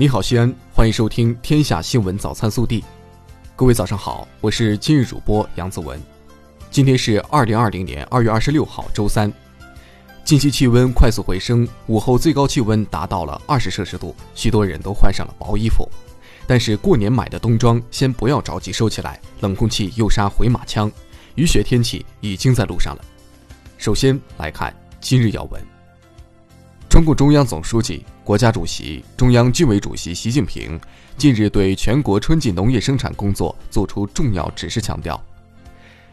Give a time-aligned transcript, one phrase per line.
[0.00, 2.80] 你好，西安，欢迎收听《天下新闻早餐速递》。
[3.56, 6.00] 各位早上好，我是今日主播杨子文。
[6.70, 9.32] 今天是二零二零年二月二十六号，周三。
[10.24, 15.90] 近期气温快速回升，午后最高气温达到了二十摄氏度，许多人都换上了薄衣服。
[16.46, 20.88] 但是过年买的冬装先不要着急收起来，冷空气又杀回马枪，
[21.34, 23.04] 雨雪天气已经在路上了。
[23.76, 25.60] 首先来看今日要闻。
[26.88, 28.04] 中共中央总书记。
[28.24, 30.78] 国家主席、中央军委主席习近平
[31.16, 35.22] 近日对全国春季农业生产工作作出重要指示，强调，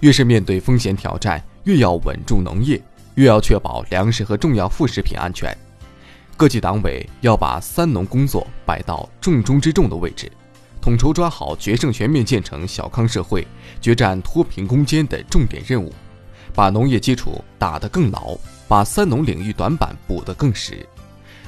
[0.00, 2.82] 越是面对风险挑战，越要稳住农业，
[3.14, 5.56] 越要确保粮食和重要副食品安全。
[6.36, 10.30] 各级党委要把“三农”工作摆到重中之重的位置，
[10.80, 13.46] 统筹抓好决胜全面建成小康社会、
[13.80, 15.92] 决战脱贫攻坚的重点任务，
[16.54, 18.36] 把农业基础打得更牢，
[18.72, 20.78] 把“三农”领域短板补得更实。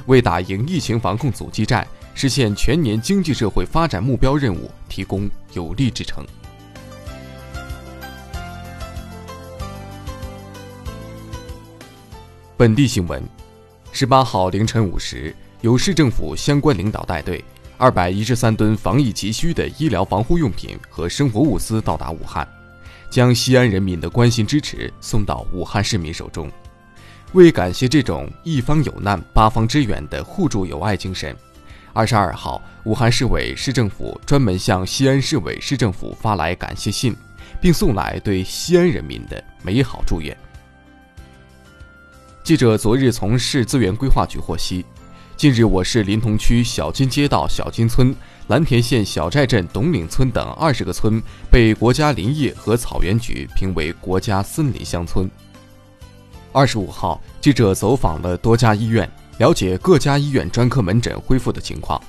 [0.05, 6.23] 为打赢疫情防控阻击战、实现全年经济社会发展目标任务提供有力支撑。
[12.59, 13.23] 本地新闻：
[13.91, 17.43] 十八号凌晨五时，由市政府相关领导带队，
[17.79, 22.47] 二百一十三吨防疫急需的医疗防护用品和生活物资到达武汉，
[23.09, 26.53] 将西安人民的关心支持送到武汉市民手中。
[27.35, 31.37] 为感谢这种一方有难八方支援的互助友爱精神，
[31.93, 37.13] 二十二号，武汉市委市政府专门向西安市委市政府发来感谢信，
[37.61, 40.37] 并送来对西安人民的美好祝愿。
[42.45, 44.87] 记者昨日从市资源规划局获悉，
[45.37, 48.15] 近日我市临潼区小金街道小金村、
[48.47, 55.29] 蓝田县小寨镇董岭村等二十个村被国家林业和草原局评为国家森林乡村。
[56.55, 62.01] 二十五号，记者走访了多家医院，了解各家医院专科门诊恢复的情况。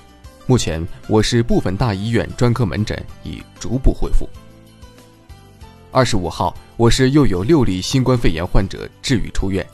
[0.45, 4.29] 目前，我市部分大医院专科门诊已逐步恢复。
[5.91, 9.65] 二十五号，我市又有六例新冠肺炎患者治愈出院。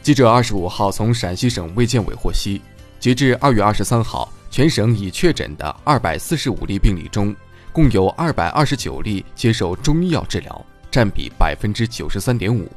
[0.00, 2.62] 记者二十五号从陕西省卫健委获悉，
[3.00, 7.34] 截至二月二十三号，全省已确诊的二百四十五例病例中，
[7.72, 10.64] 共有二百二十九例接受中医药治疗。
[10.90, 12.70] 占比百分之九十三点五，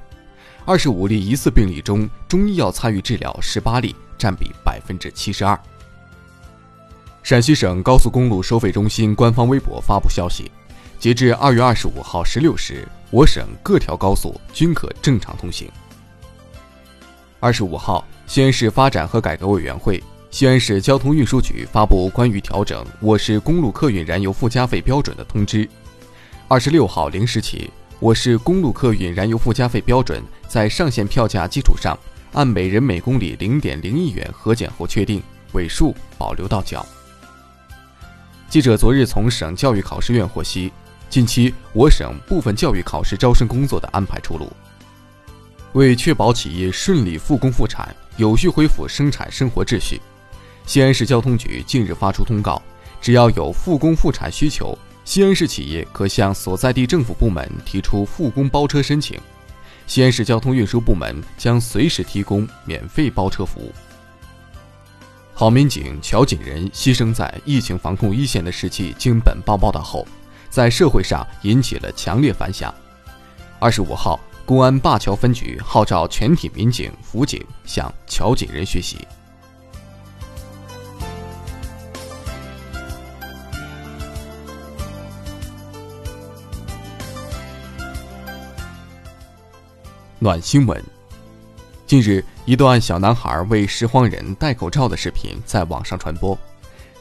[0.66, 5.60] 二十五例疑似病例中，中医药参与治疗十八例，占比百分之七十二。
[7.24, 10.52] 陕西省高速公路收费中心官方微博发布消息，
[11.00, 15.70] 截至二月二十五号十六时，我省各条高速均可正常通行。
[17.40, 25.68] 二十五号，西安市发展和改革委员会、西安市交通运输局发布关于调整我市公路客运燃油附加费标准的通知。
[26.48, 27.72] 二十六号零时起。
[28.01, 31.95] 我市公路客运燃油附加费标准在上限票价基础上，
[32.34, 36.84] 按每人每公里零点零一元核减后确定，尾数保留到缴。
[38.50, 40.73] 记者昨日从省教育考试院获悉，
[41.12, 44.51] 近期我省部分教育考试招生工作的安排出炉。
[45.73, 50.01] 为确保企业顺利复工复产、有序恢复生产生活秩序，
[50.66, 52.59] 西安市交通局近日发出通告，
[53.00, 54.75] 只要有复工复产需求。
[55.03, 59.19] 西安市企业可向所在地政府部门提出复工包车申请，
[59.88, 63.73] 西安市交通运输部门将随时提供免费包车服务。
[65.34, 70.07] 好民警乔锦仁牺牲在疫情防控一线的事迹经本报报道后，
[70.50, 72.73] 在社会上引起了强烈反响。
[73.59, 79.00] 二十五号，公安灞桥分局号召全体民警、辅警向乔锦仁学习。
[90.24, 90.80] 暖新闻。
[91.88, 96.38] 近日，一段小男孩为拾荒人戴口罩的视频在网上传播。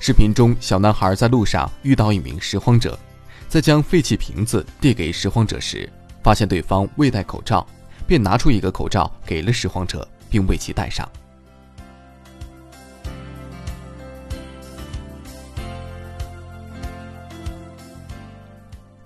[0.01, 2.99] 视频中，小男孩在路上遇到一名拾荒者，
[3.47, 5.87] 在将废弃瓶子递给拾荒者时，
[6.23, 7.67] 发现对方未戴口罩，
[8.07, 11.07] 便拿出一个口罩给了拾荒者，并为其戴上。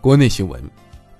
[0.00, 0.62] 国内新闻：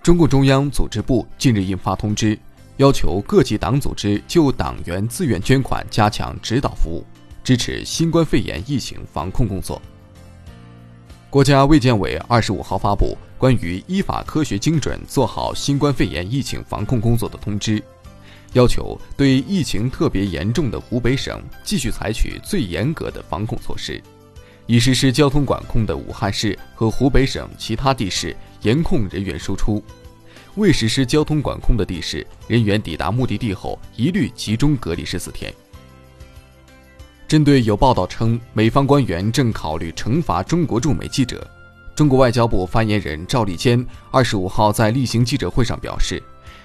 [0.01, 2.39] 中共中央组织部近日印发通知。
[2.79, 7.05] 要求各级党组织就党员自愿捐款加强指导服务，
[7.45, 9.81] 支持新冠肺炎疫情防控工作。
[11.31, 17.83] 国家卫健委二十五号发布关于依法科学精准做好新冠肺炎疫情防控工作的通知，
[18.55, 24.03] 要求对疫情特别严重的湖北省继续采取最严格的防控措施，
[24.67, 29.81] 已实施交通管控的武汉市和湖北省其他地市严控人员输出。
[30.57, 35.53] 未实施交通管控的地市人员抵达目的地后，一律集中隔离十四天。
[37.27, 41.45] 针对有报道称美方官员正考虑惩罚中国驻美记者，
[41.97, 46.23] 中国外交部发言人赵立坚二十五号在例行记者会上表示，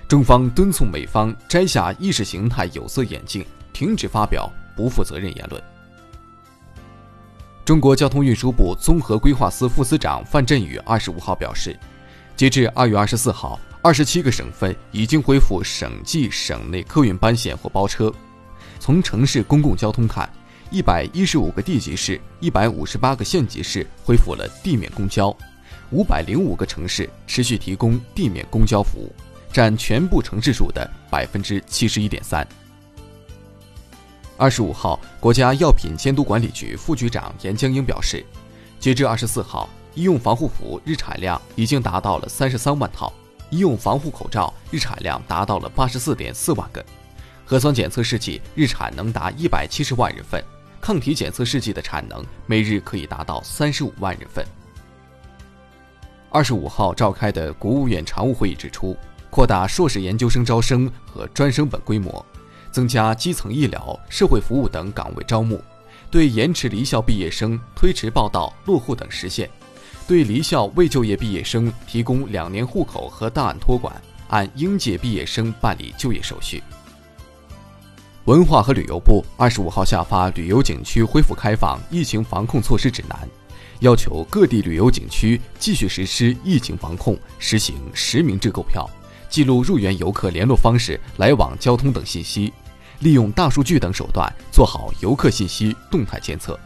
[0.07, 3.43] 中方敦促美方摘下意识形态有色眼镜，
[3.73, 5.59] 停止发表不负责任言论。
[7.65, 11.75] 中国交通运输部综合规划司副司长范振宇二十五号表示，
[12.35, 18.13] 截至二月二十四号，二十七个省份已经恢复省际、省内客运班线或包车。
[18.77, 20.29] 从城市公共交通看，
[20.69, 25.33] 一百一十五个地级市、一百五十八个县级市恢复了地面公交，
[25.91, 29.15] 五百零五个城市持续提供地面公交服务，
[29.49, 32.45] 占全部城市数的百分之七十一点三。
[34.35, 38.25] 二十五号，国家药品监督管理局副局长严江英表示，
[38.77, 43.11] 截至二十四号，医用防护服日产量已经达到了三十三万套，
[43.49, 46.83] 医用防护口罩日产量达到了八十四点四万个，
[47.45, 50.43] 核酸检测试剂日产能达一百七十万人份。
[50.81, 54.45] 抗体检测试剂的产能每日可以达到三十五万人份。
[56.29, 58.95] 二十五号召开的国务院常务会议指出，
[59.29, 62.25] 扩大硕士研究生招生和专升本规模，
[62.71, 65.61] 增加基层医疗、社会服务等岗位招募，
[66.09, 69.49] 对延迟离校毕业生、推迟报到、落户等实现，
[70.09, 73.93] 对离校未就业毕业生提供两年户口和档案托管，
[74.29, 76.63] 按应届毕业生办理就业手续。
[78.25, 83.29] 文化和旅游部二十五号下发旅游景区恢复开放疫情防控措施指南，
[83.81, 88.89] 要求各地旅游景区继续实施疫情防控，实行实名制购票，
[89.29, 92.51] 记录入园游客联络方式、来往交通等信息，
[93.01, 96.59] 利用大数据等手段做好游客信息动态监测。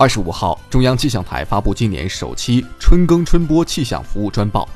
[0.00, 4.66] 二十五号，中央气象台发布今年首期春耕春播气象服务专报。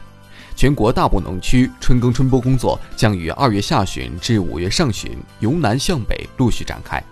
[0.54, 7.02] 全国大部农区春耕春播工作将于二月下旬至五月上旬由南向北陆续展开。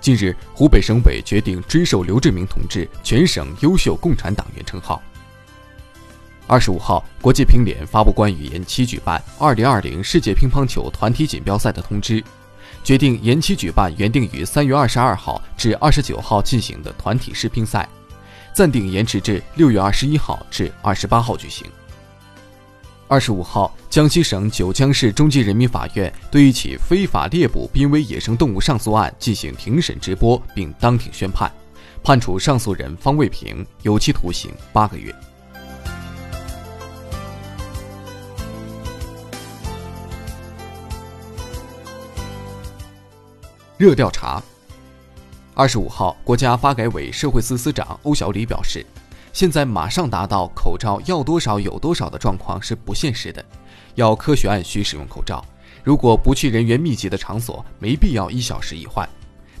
[0.00, 5.00] 近日，湖北省委决定追授刘志明同志全省优秀共产党员称号。
[6.48, 12.20] 二十五号，国际乒联发布关于延期举办二零二零世界乒乓球团体锦标赛的通知，
[12.82, 17.88] 决定延期举办原定于三月二十二号至二十九号进行的团体世乒赛，
[18.54, 21.66] 暂定延迟至六月二十一号至二十八号举行。
[23.06, 31.52] 二十五号，江西省九江市中级人民法院对一起非法猎捕濒危野生动物上诉案进行庭审直播，并当庭宣判，
[32.04, 35.14] 判处上诉人方卫平有期徒刑八个月。
[43.80, 44.42] 热调查。
[45.54, 48.84] 二十五号，国家发改委社会司司长欧小礼表示。
[49.32, 53.42] 现在马上达到口罩要多少有多少的状况是不现实的，
[53.94, 55.42] 要科学按需使用口罩。
[55.82, 59.08] 如果不去人员密集的场所，没必要一小时一换。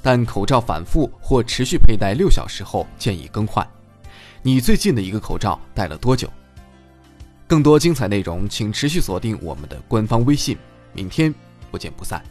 [0.02, 3.66] 但口罩反复或持续佩戴六小时后，建议更换。
[4.42, 6.28] 你最近的一个口罩戴了多久？
[7.46, 10.58] 更多精彩内容，请持续锁定我们的官方微信。
[10.92, 11.34] 明天
[11.70, 12.22] 不见不散。